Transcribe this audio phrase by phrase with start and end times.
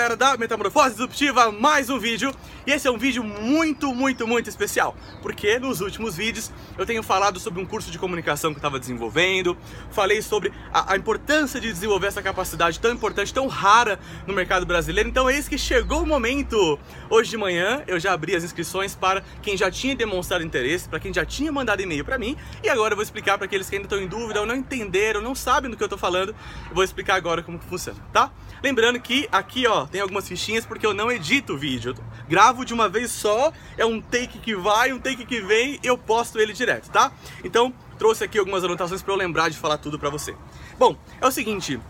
[0.00, 2.34] galera da Metamorfose Disruptiva, mais um vídeo.
[2.66, 7.02] E esse é um vídeo muito, muito, muito especial porque nos últimos vídeos eu tenho
[7.02, 9.56] falado sobre um curso de comunicação que eu estava desenvolvendo
[9.90, 14.64] falei sobre a, a, importância de desenvolver essa capacidade tão importante, tão rara no mercado
[14.64, 15.08] brasileiro.
[15.08, 16.78] Então eis que chegou o momento.
[17.08, 21.00] Hoje de manhã eu já abri as inscrições para quem já tinha demonstrado interesse, para
[21.00, 22.36] quem já tinha mandado e-mail para mim.
[22.62, 25.20] E agora eu vou explicar para aqueles que ainda estão em dúvida ou não entenderam,
[25.20, 26.34] não sabem do que eu estou falando.
[26.68, 28.30] Eu vou explicar agora como que funciona, tá?
[28.62, 31.94] Lembrando que aqui, ó, tem algumas fichinhas porque eu não edito o vídeo.
[31.96, 35.78] Eu gravo de uma vez só, é um take que vai, um take que vem,
[35.82, 37.12] eu posto ele direto, tá?
[37.44, 40.34] Então, trouxe aqui algumas anotações para eu lembrar de falar tudo para você.
[40.78, 41.80] Bom, é o seguinte,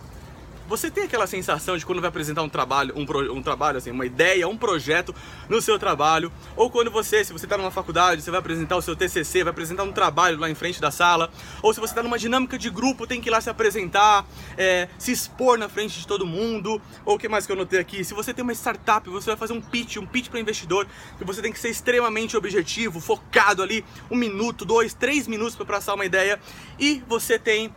[0.71, 3.91] você tem aquela sensação de quando vai apresentar um trabalho, um, pro, um trabalho, assim,
[3.91, 5.13] uma ideia, um projeto
[5.49, 8.81] no seu trabalho, ou quando você, se você está numa faculdade, você vai apresentar o
[8.81, 11.29] seu TCC, vai apresentar um trabalho lá em frente da sala,
[11.61, 14.25] ou se você está numa dinâmica de grupo, tem que ir lá se apresentar,
[14.57, 17.81] é, se expor na frente de todo mundo, ou o que mais que eu notei
[17.81, 18.05] aqui?
[18.05, 20.87] Se você tem uma startup, você vai fazer um pitch, um pitch para investidor,
[21.19, 25.67] que você tem que ser extremamente objetivo, focado ali, um minuto, dois, três minutos para
[25.67, 26.39] passar uma ideia,
[26.79, 27.75] e você tem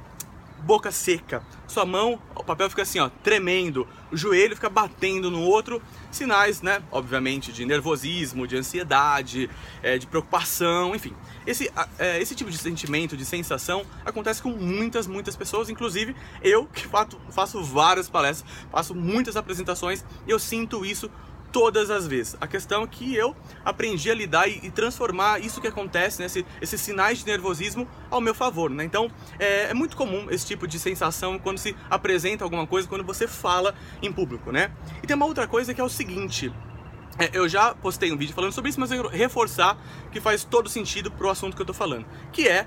[0.64, 1.44] boca seca.
[1.68, 6.62] Sua mão, o papel fica assim, ó, tremendo, o joelho fica batendo no outro, sinais,
[6.62, 9.50] né, obviamente, de nervosismo, de ansiedade,
[9.82, 11.14] é, de preocupação, enfim.
[11.46, 16.66] Esse, é, esse tipo de sentimento, de sensação, acontece com muitas, muitas pessoas, inclusive eu,
[16.66, 21.10] que faço, faço várias palestras, faço muitas apresentações, eu sinto isso
[21.54, 22.36] todas as vezes.
[22.42, 26.26] A questão é que eu aprendi a lidar e, e transformar isso que acontece, né,
[26.26, 28.72] esse, esses sinais de nervosismo ao meu favor.
[28.72, 28.84] Né?
[28.84, 29.10] Então
[29.40, 33.28] é, é, muito comum esse tipo de sensação quando se apresenta alguma coisa, quando você
[33.28, 34.52] fala em público.
[34.52, 34.72] Né?
[35.02, 36.52] E tem uma outra coisa que é o seguinte.
[37.20, 39.78] É, eu já postei um vídeo falando sobre isso, mas eu quero reforçar
[40.12, 42.66] que faz todo sentido pro assunto que eu tô falando, que é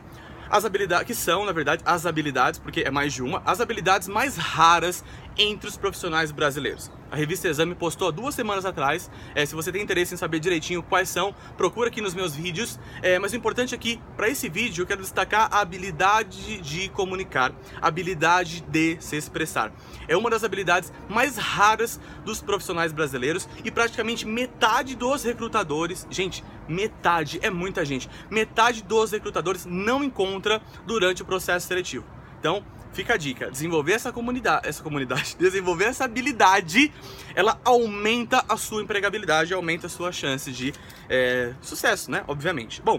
[0.48, 4.07] as habilidades, que são, na verdade, as habilidades, porque é mais de uma, as habilidades
[4.07, 5.03] mais raras
[5.37, 6.89] entre os profissionais brasileiros.
[7.17, 9.11] A revista Exame postou há duas semanas atrás.
[9.34, 12.78] É, se você tem interesse em saber direitinho quais são, procura aqui nos meus vídeos.
[13.00, 16.90] É, mas o importante aqui, é para esse vídeo, eu quero destacar a habilidade de
[16.90, 19.73] comunicar, a habilidade de se expressar.
[20.07, 26.45] É uma das habilidades mais raras dos profissionais brasileiros e praticamente metade dos recrutadores, gente,
[26.69, 32.05] metade, é muita gente, metade dos recrutadores não encontra durante o processo seletivo.
[32.39, 32.63] Então,
[32.96, 36.90] fica a dica, desenvolver essa comunidade, essa comunidade, desenvolver essa habilidade,
[37.34, 40.73] ela aumenta a sua empregabilidade, aumenta a sua chance de
[41.08, 42.24] é, sucesso, né?
[42.27, 42.80] Obviamente.
[42.80, 42.98] Bom,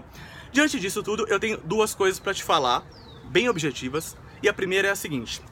[0.52, 2.86] diante disso tudo, eu tenho duas coisas para te falar,
[3.24, 4.16] bem objetivas.
[4.40, 5.42] E a primeira é a seguinte: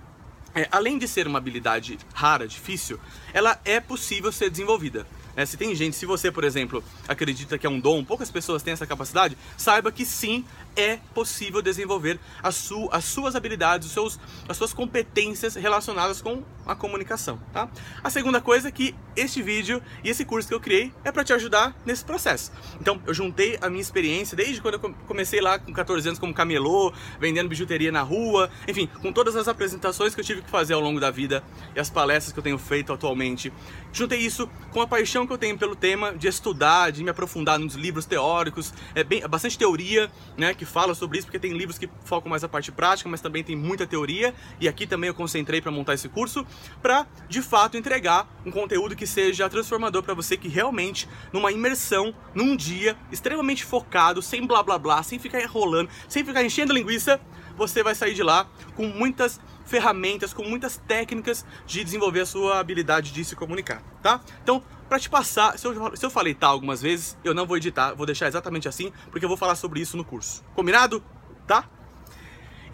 [0.55, 3.01] é, além de ser uma habilidade rara, difícil,
[3.34, 5.05] ela é possível ser desenvolvida.
[5.37, 8.63] É, se tem gente, se você, por exemplo, acredita que é um dom, poucas pessoas
[8.63, 13.93] têm essa capacidade, saiba que sim, é possível desenvolver as, su as suas habilidades, os
[13.93, 17.69] seus, as suas competências relacionadas com a comunicação, tá?
[18.03, 21.25] A segunda coisa é que este vídeo e esse curso que eu criei é para
[21.25, 22.53] te ajudar nesse processo.
[22.81, 26.34] Então, eu juntei a minha experiência desde quando eu comecei lá com 14 anos como
[26.34, 30.75] camelô, vendendo bijuteria na rua, enfim, com todas as apresentações que eu tive que fazer
[30.75, 31.43] ao longo da vida
[31.75, 33.53] e as palestras que eu tenho feito atualmente.
[33.93, 37.59] Juntei isso com a paixão que eu tenho pelo tema de estudar, de me aprofundar
[37.59, 41.53] nos livros teóricos, é bem, é bastante teoria, né, que fala sobre isso, porque tem
[41.56, 45.09] livros que focam mais a parte prática, mas também tem muita teoria, e aqui também
[45.09, 46.47] eu concentrei para montar esse curso,
[46.83, 52.15] para de fato entregar um conteúdo que seja transformador para você, que realmente, numa imersão,
[52.34, 57.21] num dia, extremamente focado, sem blá blá blá, sem ficar enrolando, sem ficar enchendo linguiça,
[57.56, 62.59] você vai sair de lá com muitas ferramentas, com muitas técnicas de desenvolver a sua
[62.59, 64.21] habilidade de se comunicar, tá?
[64.43, 67.56] Então, para te passar, se eu, se eu falei tal algumas vezes, eu não vou
[67.56, 70.45] editar, vou deixar exatamente assim, porque eu vou falar sobre isso no curso.
[70.55, 71.03] Combinado?
[71.47, 71.69] Tá?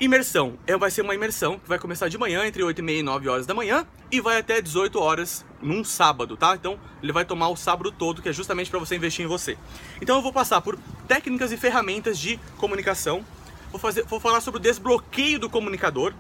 [0.03, 0.59] Imersão.
[0.67, 3.03] É, vai ser uma imersão que vai começar de manhã, entre 8 e meia e
[3.05, 6.57] 9 horas da manhã, e vai até 18 horas num sábado, tá?
[6.57, 9.57] Então, ele vai tomar o sábado todo, que é justamente para você investir em você.
[10.01, 10.77] Então, eu vou passar por
[11.07, 13.25] técnicas e ferramentas de comunicação,
[13.71, 16.13] vou, fazer, vou falar sobre o desbloqueio do comunicador,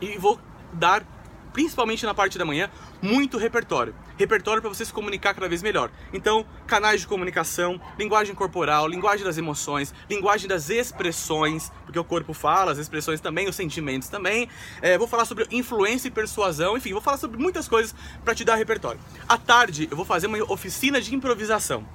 [0.00, 0.40] e vou
[0.72, 1.06] dar
[1.54, 2.68] principalmente na parte da manhã,
[3.00, 3.94] muito repertório.
[4.18, 5.88] Repertório para você se comunicar cada vez melhor.
[6.12, 12.34] Então, canais de comunicação, linguagem corporal, linguagem das emoções, linguagem das expressões, porque o corpo
[12.34, 14.48] fala, as expressões também, os sentimentos também.
[14.82, 18.44] É, vou falar sobre influência e persuasão, enfim, vou falar sobre muitas coisas para te
[18.44, 19.00] dar repertório.
[19.28, 21.86] À tarde, eu vou fazer uma oficina de improvisação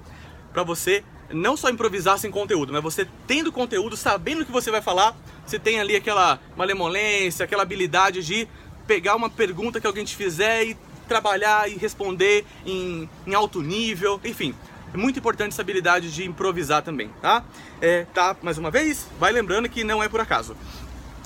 [0.53, 4.71] para você não só improvisar sem conteúdo, mas você tendo conteúdo, sabendo o que você
[4.71, 5.15] vai falar,
[5.45, 8.47] você tem ali aquela malemolência, aquela habilidade de
[8.89, 10.75] pegar uma pergunta que alguém te fizer e
[11.07, 14.55] trabalhar e responder em, em alto nível, enfim.
[14.91, 17.43] É muito importante essa habilidade de improvisar também, tá?
[17.79, 20.57] É, tá, mais uma vez, vai lembrando que não é por acaso.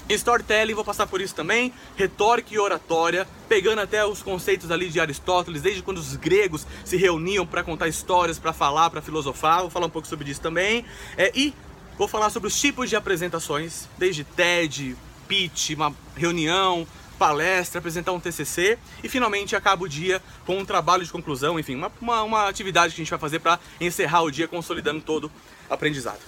[0.09, 4.99] Storytelling, vou passar por isso também, retórica e oratória, pegando até os conceitos ali de
[4.99, 9.69] Aristóteles, desde quando os gregos se reuniam para contar histórias, para falar, para filosofar, vou
[9.69, 10.83] falar um pouco sobre isso também.
[11.17, 11.53] É, e
[11.97, 14.97] vou falar sobre os tipos de apresentações, desde TED,
[15.29, 21.03] pitch, uma reunião, palestra, apresentar um TCC e finalmente acaba o dia com um trabalho
[21.03, 24.31] de conclusão, enfim, uma, uma, uma atividade que a gente vai fazer para encerrar o
[24.31, 25.31] dia consolidando todo
[25.69, 26.19] o aprendizado.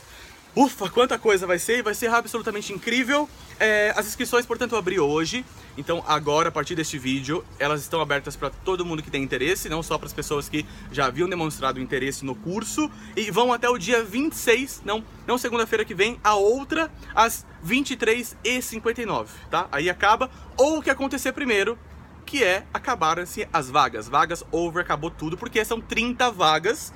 [0.55, 3.27] Ufa, quanta coisa vai ser, vai ser absolutamente incrível.
[3.59, 5.45] É, as inscrições, portanto, abri hoje,
[5.77, 9.67] então agora, a partir deste vídeo, elas estão abertas para todo mundo que tem interesse,
[9.67, 13.67] não só para as pessoas que já haviam demonstrado interesse no curso, e vão até
[13.67, 19.67] o dia 26, não, não segunda-feira que vem, a outra, às 23h59, tá?
[19.73, 21.77] Aí acaba, ou o que acontecer primeiro,
[22.25, 24.07] que é acabaram-se as vagas.
[24.07, 26.93] Vagas over, acabou tudo, porque são 30 vagas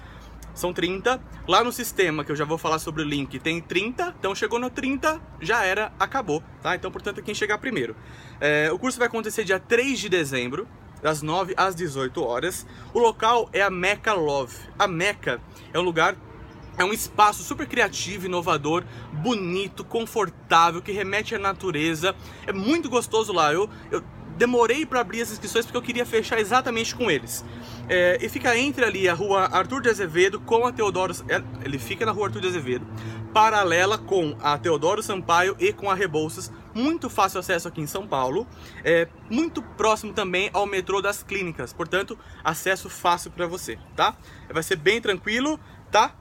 [0.54, 1.22] são 30.
[1.48, 4.16] Lá no sistema, que eu já vou falar sobre o link, tem 30.
[4.20, 6.76] Então chegou no 30, já era, acabou, tá?
[6.76, 7.96] Então, portanto, quem chegar primeiro.
[8.40, 10.68] É, o curso vai acontecer dia 3 de dezembro,
[11.02, 12.66] das 9 às 18 horas.
[12.94, 14.56] O local é a Meca Love.
[14.78, 15.42] A Meca
[15.74, 16.16] é um lugar
[16.80, 22.16] é um espaço super criativo, inovador, bonito, confortável, que remete à natureza.
[22.48, 23.52] É muito gostoso lá.
[23.52, 24.02] Eu, eu
[24.40, 27.44] demorei para abrir as inscrições porque eu queria fechar exatamente com eles.
[27.90, 31.14] É, e fica entre ali a rua Arthur de Azevedo com a Teodoro.
[31.28, 32.88] É, ele fica na rua Arthur de Azevedo,
[33.34, 36.50] paralela com a Teodoro Sampaio e com a Rebouças.
[36.74, 38.48] Muito fácil acesso aqui em São Paulo.
[38.82, 41.74] É, muito próximo também ao metrô das clínicas.
[41.74, 44.16] Portanto, acesso fácil para você, tá?
[44.50, 45.60] Vai ser bem tranquilo,
[45.92, 46.16] tá?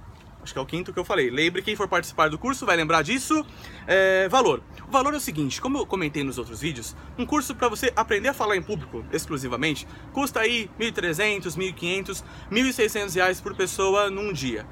[0.49, 1.29] Acho que é o quinto que eu falei.
[1.29, 3.45] Lembre, quem for participar do curso vai lembrar disso.
[3.87, 4.63] É, valor.
[4.89, 7.93] O valor é o seguinte, como eu comentei nos outros vídeos, um curso para você
[7.95, 14.33] aprender a falar em público exclusivamente custa aí 1.300, 1.500, 1.600 reais por pessoa num
[14.33, 14.67] dia.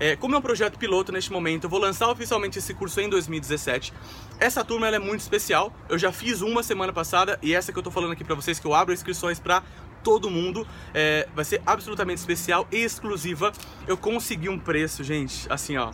[0.00, 3.08] É, como é um projeto piloto neste momento, eu vou lançar oficialmente esse curso em
[3.08, 3.92] 2017.
[4.40, 5.72] Essa turma é muito especial.
[5.88, 8.58] Eu já fiz uma semana passada e essa que eu tô falando aqui para vocês
[8.58, 9.62] que eu abro inscrições para
[10.02, 10.66] todo mundo.
[10.92, 13.52] É, vai ser absolutamente especial e exclusiva.
[13.86, 15.92] Eu consegui um preço, gente, assim, ó.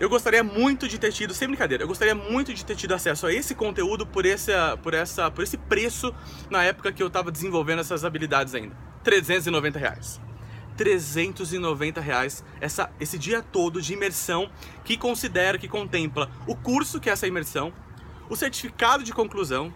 [0.00, 3.26] Eu gostaria muito de ter tido, sem brincadeira, eu gostaria muito de ter tido acesso
[3.26, 6.14] a esse conteúdo por, essa, por, essa, por esse preço
[6.48, 8.74] na época que eu estava desenvolvendo essas habilidades ainda.
[9.04, 10.18] 390 reais.
[10.74, 14.50] 390 reais essa, esse dia todo de imersão
[14.82, 17.70] que considera, que contempla o curso que é essa imersão,
[18.30, 19.70] o certificado de conclusão,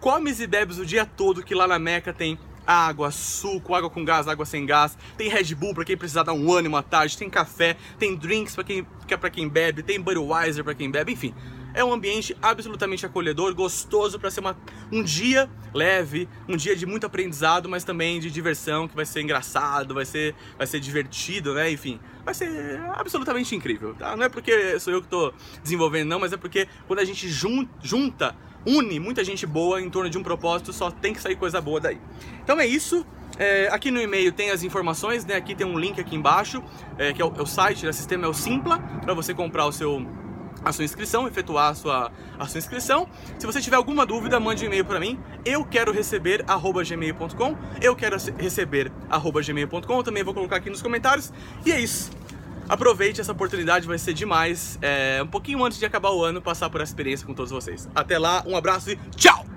[0.00, 2.36] comes e bebes o dia todo que lá na Meca tem
[2.68, 6.34] água, suco, água com gás, água sem gás, tem Red Bull para quem precisar dar
[6.34, 9.82] um ânimo à tarde, tem café, tem drinks para quem, que é para quem bebe,
[9.82, 11.34] tem Budweiser para quem bebe, enfim.
[11.72, 14.56] É um ambiente absolutamente acolhedor, gostoso para ser uma,
[14.92, 19.22] um dia leve, um dia de muito aprendizado, mas também de diversão, que vai ser
[19.22, 21.70] engraçado, vai ser, vai ser divertido, né?
[21.70, 24.16] Enfim, vai ser absolutamente incrível, tá?
[24.16, 25.32] Não é porque sou eu que estou
[25.62, 28.34] desenvolvendo, não, mas é porque quando a gente jun, junta
[28.66, 31.80] une muita gente boa em torno de um propósito, só tem que sair coisa boa
[31.80, 31.98] daí.
[32.42, 33.06] Então é isso.
[33.38, 35.36] É, aqui no e-mail tem as informações, né?
[35.36, 36.62] Aqui tem um link aqui embaixo,
[36.96, 39.66] é, que é o, é o site do sistema, é o Simpla, para você comprar
[39.66, 40.04] o seu
[40.64, 43.08] a sua inscrição, efetuar a sua, a sua inscrição.
[43.38, 45.18] Se você tiver alguma dúvida, mande um e-mail para mim.
[45.44, 47.56] Eu quero receber arroba gmail.com.
[47.80, 50.02] Eu quero receber arroba gmail.com.
[50.02, 51.32] Também vou colocar aqui nos comentários.
[51.64, 52.10] E é isso.
[52.68, 54.78] Aproveite essa oportunidade, vai ser demais.
[54.82, 57.88] É, um pouquinho antes de acabar o ano, passar por essa experiência com todos vocês.
[57.94, 59.47] Até lá, um abraço e tchau!